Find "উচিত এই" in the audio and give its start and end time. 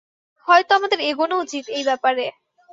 1.37-1.83